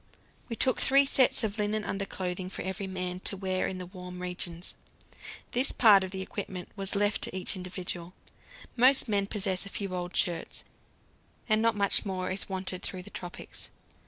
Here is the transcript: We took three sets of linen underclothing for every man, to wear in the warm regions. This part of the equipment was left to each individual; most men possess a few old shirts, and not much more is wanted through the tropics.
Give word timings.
We 0.49 0.55
took 0.55 0.79
three 0.79 1.05
sets 1.05 1.43
of 1.43 1.59
linen 1.59 1.83
underclothing 1.85 2.49
for 2.49 2.63
every 2.63 2.87
man, 2.87 3.19
to 3.19 3.37
wear 3.37 3.67
in 3.67 3.77
the 3.77 3.85
warm 3.85 4.19
regions. 4.19 4.73
This 5.51 5.71
part 5.71 6.03
of 6.03 6.09
the 6.09 6.23
equipment 6.23 6.69
was 6.75 6.95
left 6.95 7.21
to 7.21 7.35
each 7.37 7.55
individual; 7.55 8.15
most 8.75 9.07
men 9.07 9.27
possess 9.27 9.63
a 9.67 9.69
few 9.69 9.93
old 9.93 10.15
shirts, 10.15 10.63
and 11.47 11.61
not 11.61 11.75
much 11.75 12.03
more 12.03 12.31
is 12.31 12.49
wanted 12.49 12.81
through 12.81 13.03
the 13.03 13.11
tropics. 13.11 13.69